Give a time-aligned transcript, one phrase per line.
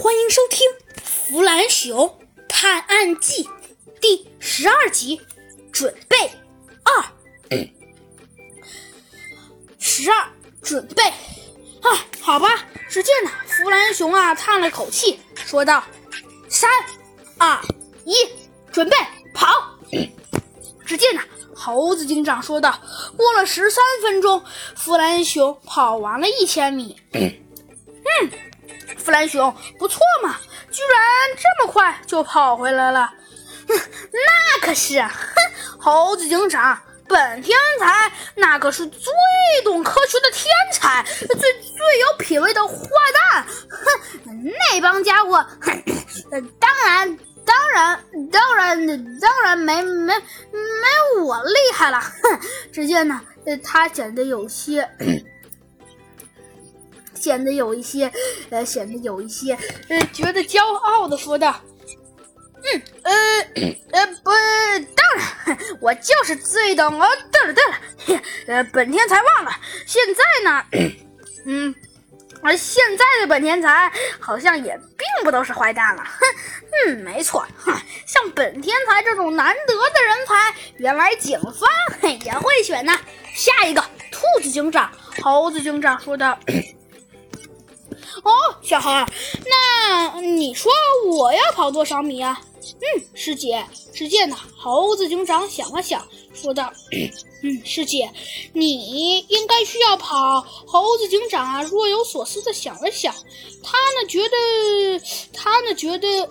[0.00, 0.64] 欢迎收听
[1.02, 3.42] 《弗兰熊探案记》
[4.00, 5.20] 第十二集，
[5.72, 6.16] 准备
[6.84, 7.04] 二。
[9.80, 10.28] 十二，
[10.62, 11.02] 准备。
[11.02, 12.64] 啊，好吧。
[12.88, 15.82] 只见呢，弗兰熊啊叹了口气，说道
[16.48, 16.70] ：“三、
[17.36, 17.60] 二、
[18.04, 18.14] 一，
[18.70, 18.96] 准备
[19.34, 19.48] 跑！”
[20.86, 21.20] 只见呢，
[21.56, 22.80] 猴子警长说道
[23.18, 24.44] ：“过了十三分钟，
[24.76, 28.30] 弗兰熊跑完了一千米。”嗯。
[29.08, 30.36] 弗兰熊不错嘛，
[30.70, 31.02] 居然
[31.34, 33.10] 这么快就跑回来了。
[33.66, 33.74] 哼，
[34.12, 35.10] 那可是，哼，
[35.80, 39.10] 猴子警长，本天才那可是最
[39.64, 42.74] 懂科学的天才，最最有品味的坏
[43.32, 43.46] 蛋。
[44.26, 45.42] 哼，那帮家伙，
[46.60, 48.86] 当然，当然，当然，
[49.20, 51.98] 当然没没没我厉害了。
[51.98, 52.40] 哼，
[52.70, 53.18] 只见呢，
[53.64, 54.86] 他显得有些。
[57.28, 58.10] 显得有一些，
[58.48, 59.52] 呃，显得有一些，
[59.90, 61.54] 呃，觉得骄傲的说道
[62.64, 63.12] ：“嗯，呃，
[63.92, 64.30] 呃，不，
[64.96, 66.98] 当然， 我就是最懂。
[66.98, 69.50] 哦，对了，对了，呃，本天才忘了，
[69.86, 70.64] 现在呢，
[71.44, 71.74] 嗯，
[72.42, 76.02] 而现在的本天才好像也并不都是坏蛋了。
[76.02, 76.24] 哼，
[76.86, 77.74] 嗯，没错，哼，
[78.06, 81.68] 像本天才这种难得的人才，原来警方
[82.24, 82.98] 也会选呢。
[83.34, 84.90] 下一个，兔子警长，
[85.22, 86.38] 猴子警长说道。”
[88.68, 89.06] 小孩，
[89.46, 90.70] 那你说
[91.06, 92.38] 我要跑多少米啊？
[92.60, 93.64] 嗯，师姐。
[93.94, 96.70] 只见呢，猴子警长想了想，说道
[97.42, 98.12] ：“嗯，师姐，
[98.52, 103.12] 你应该需要跑。”猴子警长啊，若有所思的想了想，
[103.62, 104.36] 他呢觉得，
[105.32, 106.28] 他呢觉得，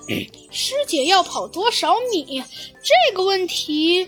[0.51, 2.43] 师姐要跑多少米
[2.83, 4.07] 这个问题。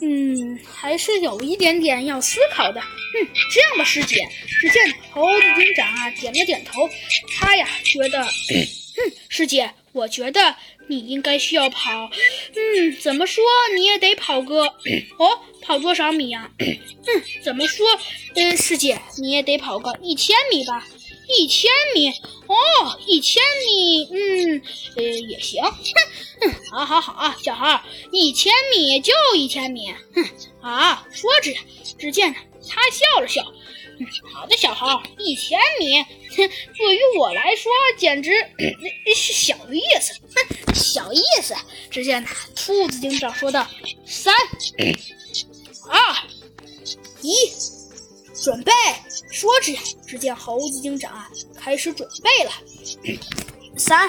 [0.00, 2.80] 嗯，还是有一点点要思考的。
[2.80, 4.28] 嗯，这样吧，师姐。
[4.60, 6.88] 只见猴子警长啊点了点头，
[7.36, 10.56] 他呀觉得， 嗯，师姐，我觉得
[10.88, 12.10] 你应该需要跑，
[12.54, 13.44] 嗯，怎么说
[13.76, 14.64] 你也得跑个，
[15.18, 16.50] 哦，跑多少米呀？
[16.58, 17.86] 嗯，怎么说，
[18.34, 20.86] 嗯，师姐你也得跑个一千米吧？
[21.28, 22.10] 一千米，
[22.46, 24.62] 哦，一千米，嗯，
[24.96, 25.62] 呃，也行。
[25.62, 25.72] 哼，
[26.42, 27.82] 嗯好，好，好啊，小孩，
[28.12, 29.92] 一千米就一千米。
[30.14, 30.24] 哼，
[30.60, 31.52] 啊，说着，
[31.98, 32.32] 只见
[32.68, 33.42] 他笑了笑。
[33.98, 34.86] 嗯，好的，小孩，
[35.18, 38.32] 一千米，哼，对于我来说简直
[39.14, 40.12] 是小意思。
[40.34, 41.54] 哼，小意思。
[41.90, 43.66] 只见兔子警长说道
[44.04, 44.34] ：“三，
[45.88, 46.16] 二，
[47.22, 47.34] 一，
[48.46, 48.72] 准备。”
[49.32, 49.76] 说着，
[50.06, 52.52] 只见猴子警长啊开始准备了。
[53.76, 54.08] 三、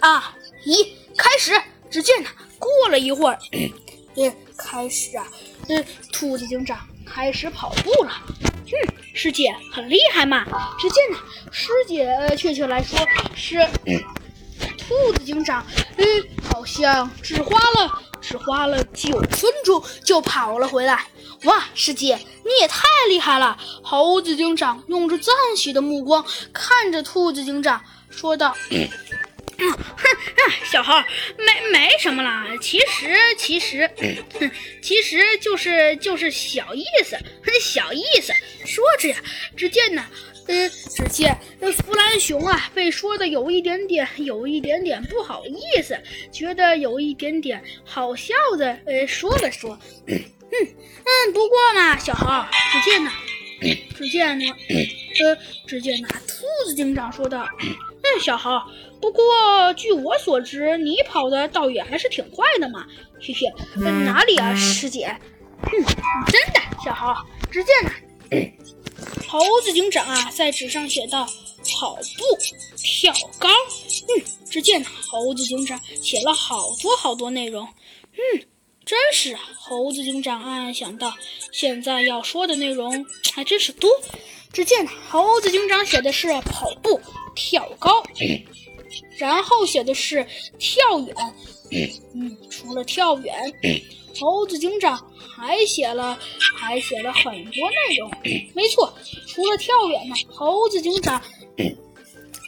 [0.00, 0.22] 二、
[0.64, 0.82] 一，
[1.14, 1.60] 开始！
[1.90, 2.28] 只见呢，
[2.58, 3.38] 过了一会儿，
[4.16, 5.30] 嗯，开始啊，
[5.68, 8.12] 嗯，兔子警长开始跑步了。
[8.40, 8.72] 嗯，
[9.14, 10.46] 师姐很厉害嘛。
[10.78, 11.18] 只见呢，
[11.52, 12.98] 师姐呃确切来说
[13.34, 13.58] 是
[14.88, 15.64] 兔子警长，
[15.98, 16.04] 嗯，
[16.50, 21.06] 好像只花了只花了九分钟就跑了回来。
[21.44, 23.56] 哇，师姐你也太厉害了！
[23.82, 28.56] 猴子警长用着赞许的目光看着兔子警长，说道
[29.58, 29.78] ：“哼，
[30.70, 30.92] 小猴，
[31.38, 33.90] 没没什么啦，其实其实，
[34.34, 34.50] 哼，
[34.82, 37.16] 其实就是就是小意思，
[37.60, 38.32] 小意思。”
[38.66, 39.16] 说着呀，
[39.56, 40.04] 只见呢，
[40.48, 45.96] 呃，只见那弗兰熊啊被说的有一点点，有一点点不好意思，
[46.32, 49.78] 觉得有一点点好笑的，呃，说了说。
[50.06, 52.26] 嗯嗯，不过嘛，小猴，
[52.72, 53.10] 只见呢，
[53.96, 54.46] 只见呢，
[55.22, 57.46] 呃，只见那兔子警长说道：“，
[58.18, 58.50] 小猴，
[59.00, 59.24] 不过
[59.74, 62.86] 据我所知，你跑的倒也还是挺快的嘛。”
[63.20, 63.46] 嘿嘿，
[64.04, 65.06] 哪里啊，师姐？
[65.62, 65.84] 嗯，
[66.26, 67.14] 真的，小猴。
[67.50, 67.90] 只见呢，
[69.26, 71.26] 猴子警长啊在纸上写道
[71.80, 72.02] ：“跑步，
[72.76, 73.48] 跳高。”
[74.08, 77.66] 嗯，只见猴子警长写了好多好多内容。
[78.12, 78.46] 嗯。
[78.84, 79.40] 真是啊！
[79.58, 81.12] 猴子警长暗暗想到，
[81.50, 83.90] 现在要说的内容还真是多。
[84.52, 87.00] 只见猴子警长写的是跑步、
[87.36, 88.02] 跳高，
[89.18, 90.26] 然后写的是
[90.58, 91.14] 跳远。
[92.14, 93.34] 嗯，除了跳远，
[94.18, 94.98] 猴子警长
[95.36, 96.18] 还写了
[96.56, 98.10] 还写了很多内容。
[98.54, 98.92] 没错，
[99.26, 101.22] 除了跳远呢，猴子警长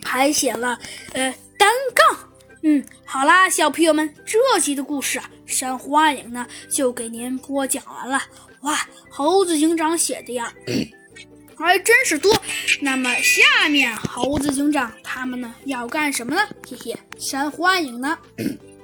[0.05, 0.79] 还写了
[1.13, 2.31] 呃单杠。
[2.63, 8.21] 嗯，好啦，小朋友们，这集的故事啊，珊瑚暗影呢就给您播讲完了。
[8.63, 10.53] 哇，猴子警长写的呀，
[11.57, 12.33] 还真是多。
[12.81, 16.41] 那么下面猴子警长他们呢要干什么呢？
[16.69, 18.19] 嘿嘿，珊瑚暗影呢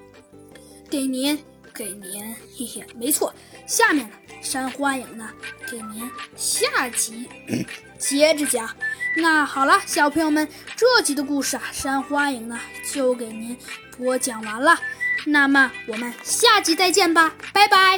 [0.91, 1.38] 给您
[1.73, 2.23] 给您，
[2.56, 3.35] 嘿嘿，没错。
[3.67, 5.29] 下面呢，山欢迎呢
[5.70, 7.29] 给您下集
[7.99, 8.69] 接着讲。
[9.17, 12.58] 那好了，小朋友们，这集的故事啊，山欢迎呢
[12.93, 13.56] 就给您
[13.96, 14.79] 播讲完了。
[15.26, 17.93] 那么我们下集再见吧，拜拜。